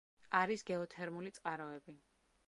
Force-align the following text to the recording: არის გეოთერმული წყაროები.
არის 0.37 0.63
გეოთერმული 0.69 1.33
წყაროები. 1.35 1.95